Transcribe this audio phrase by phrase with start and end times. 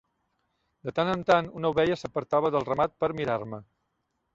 [0.87, 3.67] De tant en tant una ovella s'apartava del ramat per mirar-me.